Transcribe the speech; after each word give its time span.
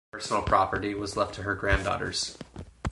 Personal 0.13 0.41
property 0.41 0.95
was 0.95 1.15
left 1.15 1.35
to 1.35 1.43
her 1.43 1.53
granddaughters. 1.53 2.35